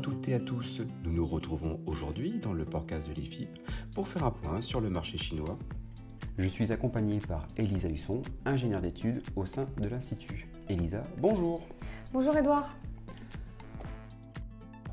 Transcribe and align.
toutes 0.00 0.28
et 0.28 0.34
à 0.34 0.40
tous. 0.40 0.80
Nous 1.04 1.12
nous 1.12 1.26
retrouvons 1.26 1.78
aujourd'hui 1.84 2.38
dans 2.38 2.54
le 2.54 2.64
podcast 2.64 3.06
de 3.06 3.12
l'IFIP 3.12 3.50
pour 3.94 4.08
faire 4.08 4.24
un 4.24 4.30
point 4.30 4.62
sur 4.62 4.80
le 4.80 4.88
marché 4.88 5.18
chinois. 5.18 5.58
Je 6.38 6.48
suis 6.48 6.72
accompagné 6.72 7.18
par 7.18 7.46
Elisa 7.58 7.88
Husson, 7.88 8.22
ingénieure 8.46 8.80
d'études 8.80 9.22
au 9.36 9.44
sein 9.44 9.66
de 9.78 9.88
l'Institut. 9.88 10.48
Elisa, 10.70 11.04
bonjour. 11.18 11.66
Bonjour 12.14 12.34
Edouard. 12.34 12.74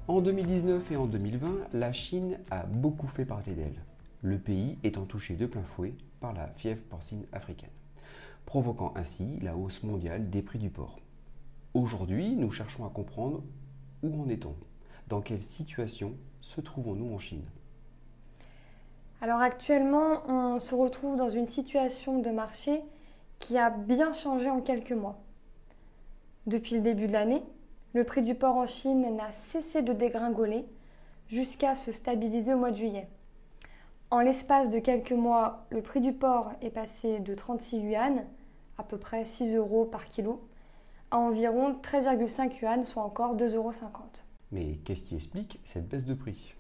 En 0.09 0.19
2019 0.21 0.91
et 0.91 0.97
en 0.97 1.05
2020, 1.05 1.49
la 1.73 1.93
Chine 1.93 2.39
a 2.51 2.65
beaucoup 2.65 3.07
fait 3.07 3.25
parler 3.25 3.53
d'elle, 3.53 3.81
le 4.21 4.37
pays 4.37 4.77
étant 4.83 5.05
touché 5.05 5.35
de 5.35 5.45
plein 5.45 5.63
fouet 5.63 5.93
par 6.19 6.33
la 6.33 6.47
fièvre 6.47 6.83
porcine 6.83 7.25
africaine, 7.31 7.69
provoquant 8.45 8.93
ainsi 8.97 9.39
la 9.41 9.55
hausse 9.55 9.83
mondiale 9.83 10.29
des 10.29 10.41
prix 10.41 10.59
du 10.59 10.69
porc. 10.69 10.99
Aujourd'hui, 11.73 12.35
nous 12.35 12.51
cherchons 12.51 12.85
à 12.85 12.89
comprendre 12.89 13.41
où 14.03 14.21
en 14.21 14.27
est-on 14.27 14.55
Dans 15.07 15.21
quelle 15.21 15.41
situation 15.41 16.13
se 16.41 16.59
trouvons-nous 16.59 17.13
en 17.13 17.19
Chine? 17.19 17.45
Alors 19.21 19.39
actuellement, 19.39 20.21
on 20.27 20.59
se 20.59 20.75
retrouve 20.75 21.15
dans 21.15 21.29
une 21.29 21.45
situation 21.45 22.19
de 22.19 22.29
marché 22.29 22.81
qui 23.39 23.57
a 23.57 23.69
bien 23.69 24.11
changé 24.11 24.49
en 24.49 24.61
quelques 24.61 24.91
mois. 24.91 25.17
Depuis 26.45 26.75
le 26.75 26.81
début 26.81 27.07
de 27.07 27.13
l'année, 27.13 27.41
le 27.93 28.03
prix 28.03 28.21
du 28.21 28.35
porc 28.35 28.57
en 28.57 28.67
Chine 28.67 29.15
n'a 29.15 29.31
cessé 29.31 29.81
de 29.81 29.93
dégringoler 29.93 30.65
jusqu'à 31.29 31.75
se 31.75 31.91
stabiliser 31.91 32.53
au 32.53 32.57
mois 32.57 32.71
de 32.71 32.77
juillet. 32.77 33.07
En 34.11 34.19
l'espace 34.19 34.69
de 34.69 34.79
quelques 34.79 35.13
mois, 35.13 35.65
le 35.69 35.81
prix 35.81 36.01
du 36.01 36.13
porc 36.13 36.51
est 36.61 36.69
passé 36.69 37.19
de 37.19 37.33
36 37.33 37.79
yuan, 37.79 38.25
à 38.77 38.83
peu 38.83 38.97
près 38.97 39.25
6 39.25 39.55
euros 39.55 39.85
par 39.85 40.05
kilo, 40.05 40.45
à 41.11 41.17
environ 41.17 41.77
13,5 41.81 42.59
yuan, 42.61 42.83
soit 42.83 43.03
encore 43.03 43.35
2,50 43.37 43.55
euros. 43.55 43.71
Mais 44.51 44.79
qu'est-ce 44.85 45.01
qui 45.01 45.15
explique 45.15 45.59
cette 45.63 45.87
baisse 45.87 46.05
de 46.05 46.13
prix? 46.13 46.55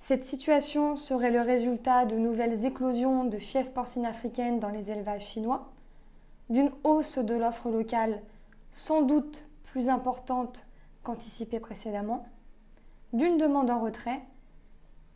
Cette 0.00 0.26
situation 0.26 0.96
serait 0.96 1.30
le 1.30 1.42
résultat 1.42 2.06
de 2.06 2.16
nouvelles 2.16 2.64
éclosions 2.64 3.24
de 3.24 3.38
fièvre 3.38 3.70
porcine 3.72 4.06
africaine 4.06 4.58
dans 4.58 4.70
les 4.70 4.90
élevages 4.90 5.26
chinois, 5.26 5.70
d'une 6.48 6.72
hausse 6.84 7.18
de 7.18 7.34
l'offre 7.34 7.70
locale 7.70 8.20
sans 8.72 9.02
doute 9.02 9.46
plus 9.64 9.88
importante 9.88 10.66
qu'anticipée 11.02 11.60
précédemment, 11.60 12.26
d'une 13.12 13.38
demande 13.38 13.70
en 13.70 13.80
retrait 13.80 14.20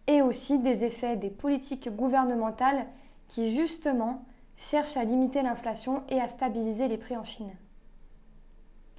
et 0.06 0.22
aussi 0.22 0.58
des 0.58 0.84
effets 0.84 1.16
des 1.16 1.30
politiques 1.30 1.88
gouvernementales 1.94 2.86
qui 3.28 3.54
justement 3.54 4.24
cherchent 4.56 4.96
à 4.96 5.04
limiter 5.04 5.42
l'inflation 5.42 6.02
et 6.08 6.20
à 6.20 6.28
stabiliser 6.28 6.88
les 6.88 6.98
prix 6.98 7.16
en 7.16 7.24
Chine. 7.24 7.52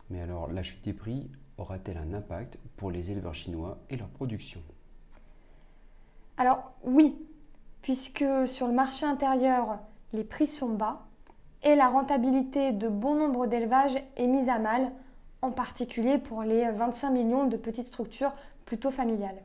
Mais 0.09 0.21
alors, 0.21 0.51
la 0.51 0.63
chute 0.63 0.83
des 0.83 0.93
prix 0.93 1.29
aura-t-elle 1.57 1.97
un 1.97 2.13
impact 2.13 2.57
pour 2.77 2.91
les 2.91 3.11
éleveurs 3.11 3.33
chinois 3.33 3.77
et 3.89 3.97
leur 3.97 4.09
production? 4.09 4.61
Alors 6.37 6.73
oui, 6.83 7.15
puisque 7.81 8.25
sur 8.45 8.67
le 8.67 8.73
marché 8.73 9.05
intérieur, 9.05 9.79
les 10.13 10.23
prix 10.23 10.47
sont 10.47 10.69
bas 10.69 11.05
et 11.63 11.75
la 11.75 11.87
rentabilité 11.87 12.71
de 12.71 12.87
bon 12.87 13.15
nombre 13.15 13.47
d'élevages 13.47 13.97
est 14.17 14.27
mise 14.27 14.49
à 14.49 14.59
mal, 14.59 14.91
en 15.41 15.51
particulier 15.51 16.17
pour 16.17 16.43
les 16.43 16.69
25 16.71 17.09
millions 17.09 17.47
de 17.47 17.57
petites 17.57 17.87
structures 17.87 18.33
plutôt 18.65 18.91
familiales. 18.91 19.41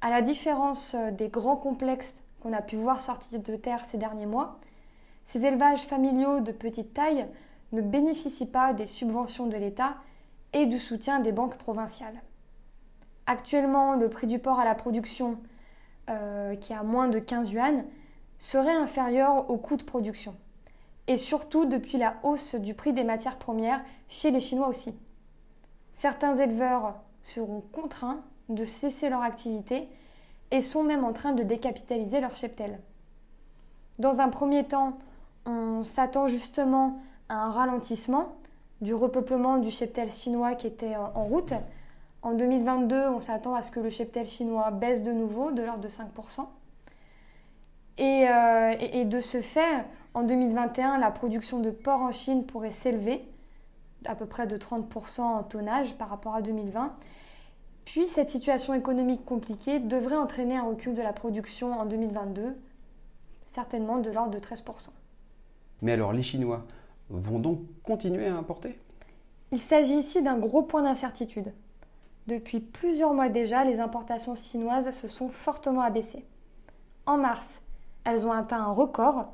À 0.00 0.10
la 0.10 0.22
différence 0.22 0.94
des 1.12 1.28
grands 1.28 1.56
complexes 1.56 2.22
qu'on 2.40 2.52
a 2.52 2.62
pu 2.62 2.76
voir 2.76 3.00
sortir 3.00 3.40
de 3.40 3.56
terre 3.56 3.84
ces 3.84 3.98
derniers 3.98 4.26
mois, 4.26 4.58
ces 5.26 5.46
élevages 5.46 5.82
familiaux 5.86 6.40
de 6.40 6.52
petite 6.52 6.92
taille 6.92 7.26
ne 7.72 7.80
bénéficient 7.80 8.46
pas 8.46 8.72
des 8.72 8.86
subventions 8.86 9.46
de 9.46 9.56
l'État 9.56 9.96
et 10.52 10.66
du 10.66 10.78
soutien 10.78 11.20
des 11.20 11.32
banques 11.32 11.56
provinciales. 11.56 12.22
Actuellement, 13.26 13.94
le 13.94 14.08
prix 14.08 14.26
du 14.26 14.38
porc 14.38 14.58
à 14.58 14.64
la 14.64 14.74
production, 14.74 15.38
euh, 16.10 16.54
qui 16.56 16.72
est 16.72 16.76
à 16.76 16.82
moins 16.82 17.08
de 17.08 17.18
15 17.18 17.52
yuan, 17.52 17.84
serait 18.38 18.74
inférieur 18.74 19.48
au 19.50 19.56
coût 19.56 19.76
de 19.76 19.84
production. 19.84 20.34
Et 21.06 21.16
surtout 21.16 21.64
depuis 21.64 21.98
la 21.98 22.16
hausse 22.22 22.54
du 22.54 22.74
prix 22.74 22.92
des 22.92 23.04
matières 23.04 23.38
premières 23.38 23.80
chez 24.08 24.30
les 24.30 24.40
Chinois 24.40 24.68
aussi. 24.68 24.94
Certains 25.96 26.34
éleveurs 26.34 26.94
seront 27.22 27.62
contraints 27.72 28.22
de 28.48 28.64
cesser 28.64 29.08
leur 29.08 29.22
activité 29.22 29.88
et 30.50 30.60
sont 30.60 30.82
même 30.82 31.04
en 31.04 31.12
train 31.12 31.32
de 31.32 31.42
décapitaliser 31.42 32.20
leur 32.20 32.36
cheptel. 32.36 32.80
Dans 33.98 34.20
un 34.20 34.28
premier 34.28 34.64
temps, 34.64 34.98
on 35.46 35.84
s'attend 35.84 36.26
justement 36.26 37.00
un 37.28 37.50
ralentissement 37.50 38.36
du 38.82 38.94
repeuplement 38.94 39.56
du 39.56 39.70
cheptel 39.70 40.12
chinois 40.12 40.54
qui 40.54 40.66
était 40.66 40.96
en 40.96 41.24
route. 41.24 41.54
En 42.20 42.34
2022, 42.34 43.08
on 43.08 43.20
s'attend 43.20 43.54
à 43.54 43.62
ce 43.62 43.70
que 43.70 43.80
le 43.80 43.88
cheptel 43.88 44.28
chinois 44.28 44.70
baisse 44.70 45.02
de 45.02 45.12
nouveau 45.12 45.52
de 45.52 45.62
l'ordre 45.62 45.80
de 45.80 45.88
5%. 45.88 46.46
Euh, 48.00 48.74
et, 48.78 49.00
et, 49.00 49.04
de 49.04 49.20
ce 49.20 49.40
fait, 49.40 49.84
en 50.14 50.22
2021, 50.22 50.98
la 50.98 51.10
production 51.10 51.60
de 51.60 51.70
porc 51.70 52.00
en 52.00 52.12
Chine 52.12 52.44
pourrait 52.44 52.70
s'élever 52.70 53.24
à 54.04 54.14
peu 54.14 54.26
près 54.26 54.46
de 54.46 54.56
30% 54.56 55.20
en 55.20 55.42
tonnage 55.42 55.94
par 55.94 56.08
rapport 56.08 56.34
à 56.34 56.42
2020. 56.42 56.92
Puis 57.84 58.06
cette 58.06 58.28
situation 58.28 58.74
économique 58.74 59.24
compliquée 59.24 59.78
devrait 59.78 60.16
entraîner 60.16 60.56
un 60.56 60.64
recul 60.64 60.94
de 60.94 61.02
la 61.02 61.12
production 61.12 61.72
en 61.78 61.84
2022, 61.84 62.56
certainement 63.46 63.98
de 63.98 64.10
l'ordre 64.10 64.30
de 64.30 64.38
13%. 64.38 64.88
Mais 65.82 65.92
alors 65.92 66.12
les 66.12 66.22
Chinois 66.22 66.64
vont 67.12 67.38
donc 67.38 67.60
continuer 67.82 68.26
à 68.26 68.34
importer? 68.34 68.78
Il 69.52 69.60
s'agit 69.60 69.98
ici 69.98 70.22
d'un 70.22 70.38
gros 70.38 70.62
point 70.62 70.82
d'incertitude. 70.82 71.52
Depuis 72.26 72.60
plusieurs 72.60 73.12
mois 73.12 73.28
déjà, 73.28 73.64
les 73.64 73.80
importations 73.80 74.34
chinoises 74.34 74.90
se 74.92 75.08
sont 75.08 75.28
fortement 75.28 75.82
abaissées. 75.82 76.24
En 77.04 77.18
mars, 77.18 77.62
elles 78.04 78.26
ont 78.26 78.32
atteint 78.32 78.62
un 78.62 78.72
record 78.72 79.32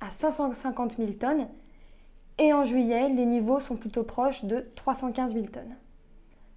à 0.00 0.10
550 0.10 0.96
000 0.96 1.12
tonnes 1.12 1.46
et 2.38 2.52
en 2.52 2.64
juillet, 2.64 3.10
les 3.10 3.26
niveaux 3.26 3.60
sont 3.60 3.76
plutôt 3.76 4.02
proches 4.02 4.44
de 4.44 4.66
315 4.74 5.34
000 5.34 5.46
tonnes. 5.46 5.76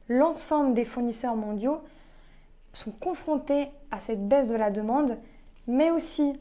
L'ensemble 0.07 0.73
des 0.73 0.85
fournisseurs 0.85 1.35
mondiaux 1.35 1.81
sont 2.71 2.91
confrontés 2.91 3.67
à 3.91 3.99
cette 3.99 4.27
baisse 4.27 4.47
de 4.47 4.55
la 4.55 4.71
demande, 4.71 5.17
mais 5.67 5.91
aussi 5.91 6.33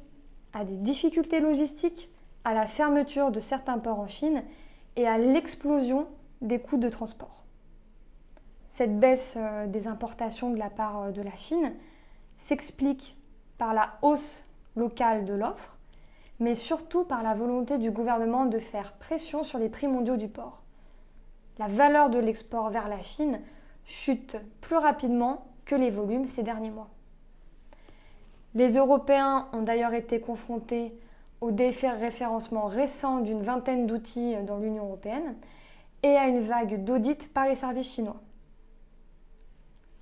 à 0.53 0.65
des 0.65 0.77
difficultés 0.77 1.41
logistiques 1.41 2.09
à 2.45 2.55
la 2.55 2.67
fermeture 2.67 3.31
de 3.31 3.41
certains 3.41 3.79
ports 3.79 4.01
en 4.01 4.07
Chine 4.07 4.43
et 4.97 5.07
à 5.07 5.19
l'explosion 5.19 6.07
des 6.41 6.59
coûts 6.61 6.77
de 6.77 6.89
transport. 6.89 7.45
Cette 8.73 8.99
baisse 8.99 9.35
euh, 9.37 9.67
des 9.67 9.87
importations 9.87 10.51
de 10.51 10.59
la 10.59 10.71
part 10.71 11.03
euh, 11.03 11.11
de 11.11 11.23
la 11.23 11.37
Chine 11.37 11.73
s'explique 12.39 13.17
par 13.59 13.75
la 13.75 13.95
hausse 14.03 14.45
locale 14.77 15.25
de 15.25 15.35
l'offre, 15.35 15.79
mais 16.41 16.55
surtout 16.55 17.05
par 17.05 17.23
la 17.23 17.35
volonté 17.35 17.79
du 17.79 17.91
gouvernement 17.91 18.47
de 18.47 18.59
faire 18.59 18.95
pression 18.95 19.45
sur 19.45 19.59
les 19.59 19.69
prix 19.69 19.89
mondiaux 19.89 20.17
du 20.17 20.29
porc. 20.29 20.63
La 21.59 21.69
valeur 21.69 22.11
de 22.11 22.19
l'export 22.19 22.71
vers 22.71 22.89
la 22.89 23.03
Chine 23.03 23.41
chute 23.85 24.37
plus 24.61 24.77
rapidement 24.77 25.47
que 25.65 25.75
les 25.75 25.91
volumes 25.91 26.27
ces 26.27 26.43
derniers 26.43 26.71
mois. 26.71 26.89
Les 28.55 28.77
Européens 28.77 29.49
ont 29.53 29.63
d'ailleurs 29.63 29.95
été 29.95 30.21
confrontés 30.21 30.93
au 31.43 31.51
référencement 31.57 32.67
récent 32.67 33.19
d'une 33.19 33.43
vingtaine 33.43 33.87
d'outils 33.87 34.37
dans 34.47 34.59
l'Union 34.59 34.85
européenne 34.85 35.35
et 36.05 36.17
à 36.17 36.29
une 36.29 36.41
vague 36.41 36.85
d'audits 36.85 37.29
par 37.35 37.49
les 37.49 37.57
services 37.57 37.93
chinois. 37.93 38.21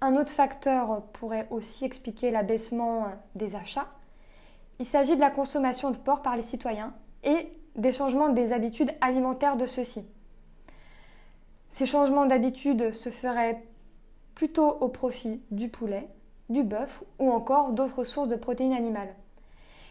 Un 0.02 0.16
autre 0.16 0.32
facteur 0.32 1.02
pourrait 1.14 1.48
aussi 1.50 1.86
expliquer 1.86 2.30
l'abaissement 2.30 3.06
des 3.34 3.56
achats. 3.56 3.88
Il 4.78 4.84
s'agit 4.84 5.14
de 5.16 5.20
la 5.20 5.30
consommation 5.30 5.90
de 5.90 5.96
porc 5.96 6.20
par 6.20 6.36
les 6.36 6.42
citoyens 6.42 6.92
et 7.24 7.48
des 7.74 7.92
changements 7.92 8.28
des 8.28 8.52
habitudes 8.52 8.92
alimentaires 9.00 9.56
de 9.56 9.66
ceux-ci. 9.66 10.04
Ces 11.70 11.86
changements 11.86 12.26
d'habitude 12.26 12.92
se 12.92 13.08
feraient 13.08 13.62
plutôt 14.34 14.68
au 14.68 14.88
profit 14.88 15.42
du 15.50 15.70
poulet, 15.70 16.06
du 16.50 16.62
bœuf 16.64 17.02
ou 17.18 17.30
encore 17.30 17.72
d'autres 17.72 18.04
sources 18.04 18.28
de 18.28 18.36
protéines 18.36 18.74
animales. 18.74 19.14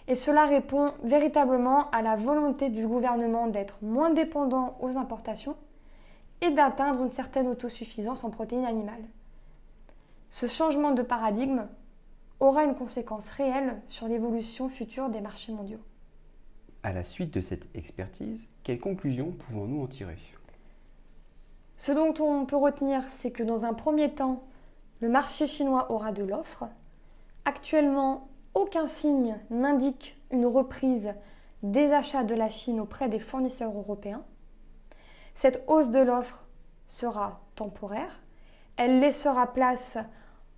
Et 0.09 0.15
cela 0.15 0.47
répond 0.47 0.93
véritablement 1.03 1.87
à 1.91 2.01
la 2.01 2.15
volonté 2.15 2.69
du 2.69 2.87
gouvernement 2.87 3.47
d'être 3.47 3.83
moins 3.83 4.09
dépendant 4.09 4.75
aux 4.81 4.97
importations 4.97 5.55
et 6.41 6.49
d'atteindre 6.49 7.03
une 7.03 7.11
certaine 7.11 7.47
autosuffisance 7.47 8.23
en 8.23 8.31
protéines 8.31 8.65
animales. 8.65 9.03
Ce 10.31 10.47
changement 10.47 10.91
de 10.91 11.03
paradigme 11.03 11.67
aura 12.39 12.63
une 12.63 12.73
conséquence 12.73 13.29
réelle 13.29 13.79
sur 13.87 14.07
l'évolution 14.07 14.67
future 14.67 15.09
des 15.09 15.21
marchés 15.21 15.51
mondiaux. 15.51 15.81
À 16.81 16.91
la 16.91 17.03
suite 17.03 17.33
de 17.33 17.41
cette 17.41 17.67
expertise, 17.75 18.47
quelles 18.63 18.79
conclusions 18.79 19.31
pouvons-nous 19.31 19.83
en 19.83 19.87
tirer? 19.87 20.17
Ce 21.77 21.91
dont 21.91 22.15
on 22.19 22.47
peut 22.47 22.55
retenir, 22.55 23.03
c'est 23.11 23.31
que 23.31 23.43
dans 23.43 23.63
un 23.63 23.75
premier 23.75 24.09
temps, 24.09 24.41
le 25.01 25.09
marché 25.09 25.45
chinois 25.45 25.91
aura 25.91 26.11
de 26.11 26.23
l'offre. 26.23 26.65
Actuellement, 27.45 28.27
aucun 28.53 28.87
signe 28.87 29.37
n'indique 29.49 30.17
une 30.31 30.45
reprise 30.45 31.13
des 31.63 31.91
achats 31.91 32.23
de 32.23 32.35
la 32.35 32.49
Chine 32.49 32.79
auprès 32.79 33.09
des 33.09 33.19
fournisseurs 33.19 33.75
européens. 33.75 34.23
Cette 35.35 35.63
hausse 35.67 35.89
de 35.89 35.99
l'offre 35.99 36.45
sera 36.87 37.41
temporaire. 37.55 38.19
Elle 38.77 38.99
laissera 38.99 39.47
place 39.47 39.97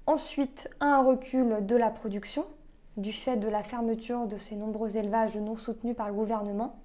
Ensuite, 0.08 0.70
un 0.80 1.04
recul 1.04 1.66
de 1.66 1.76
la 1.76 1.92
production, 1.92 2.46
du 2.98 3.14
fait 3.14 3.38
de 3.38 3.48
la 3.48 3.64
fermeture 3.64 4.28
de 4.28 4.36
ces 4.36 4.56
nombreux 4.56 4.98
élevages 4.98 5.38
non 5.38 5.56
soutenus 5.56 5.96
par 5.96 6.08
le 6.08 6.14
gouvernement. 6.14 6.80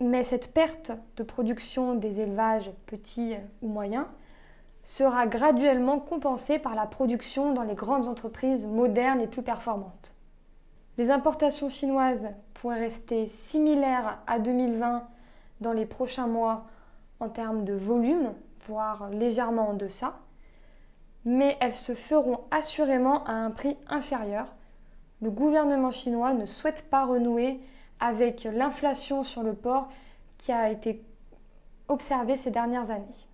Mais 0.00 0.24
cette 0.24 0.52
perte 0.52 0.92
de 1.16 1.22
production 1.22 1.94
des 1.94 2.20
élevages 2.20 2.70
petits 2.84 3.34
ou 3.62 3.68
moyens 3.68 4.06
sera 4.86 5.26
graduellement 5.26 5.98
compensée 5.98 6.60
par 6.60 6.76
la 6.76 6.86
production 6.86 7.52
dans 7.52 7.64
les 7.64 7.74
grandes 7.74 8.06
entreprises 8.06 8.66
modernes 8.66 9.20
et 9.20 9.26
plus 9.26 9.42
performantes. 9.42 10.14
Les 10.96 11.10
importations 11.10 11.68
chinoises 11.68 12.28
pourraient 12.54 12.78
rester 12.78 13.28
similaires 13.28 14.20
à 14.28 14.38
2020 14.38 15.02
dans 15.60 15.72
les 15.72 15.86
prochains 15.86 16.28
mois 16.28 16.66
en 17.18 17.28
termes 17.28 17.64
de 17.64 17.74
volume, 17.74 18.32
voire 18.68 19.10
légèrement 19.10 19.70
en 19.70 19.74
deçà, 19.74 20.20
mais 21.24 21.56
elles 21.60 21.74
se 21.74 21.96
feront 21.96 22.40
assurément 22.52 23.24
à 23.24 23.32
un 23.32 23.50
prix 23.50 23.76
inférieur. 23.88 24.46
Le 25.20 25.30
gouvernement 25.30 25.90
chinois 25.90 26.32
ne 26.32 26.46
souhaite 26.46 26.88
pas 26.88 27.06
renouer 27.06 27.58
avec 27.98 28.44
l'inflation 28.44 29.24
sur 29.24 29.42
le 29.42 29.54
port 29.54 29.88
qui 30.38 30.52
a 30.52 30.70
été 30.70 31.02
observée 31.88 32.36
ces 32.36 32.52
dernières 32.52 32.92
années. 32.92 33.26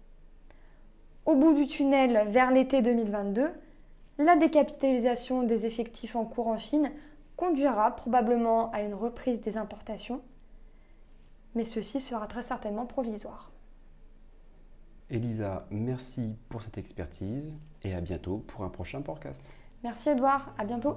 Au 1.24 1.36
bout 1.36 1.54
du 1.54 1.66
tunnel 1.66 2.28
vers 2.28 2.50
l'été 2.50 2.82
2022, 2.82 3.50
la 4.18 4.36
décapitalisation 4.36 5.44
des 5.44 5.66
effectifs 5.66 6.16
en 6.16 6.24
cours 6.24 6.48
en 6.48 6.58
Chine 6.58 6.90
conduira 7.36 7.94
probablement 7.94 8.70
à 8.72 8.82
une 8.82 8.94
reprise 8.94 9.40
des 9.40 9.56
importations, 9.56 10.20
mais 11.54 11.64
ceci 11.64 12.00
sera 12.00 12.26
très 12.26 12.42
certainement 12.42 12.86
provisoire. 12.86 13.52
Elisa, 15.10 15.66
merci 15.70 16.36
pour 16.48 16.62
cette 16.62 16.78
expertise 16.78 17.54
et 17.82 17.94
à 17.94 18.00
bientôt 18.00 18.38
pour 18.38 18.64
un 18.64 18.68
prochain 18.68 19.02
podcast. 19.02 19.48
Merci 19.84 20.10
Edouard, 20.10 20.54
à 20.58 20.64
bientôt. 20.64 20.96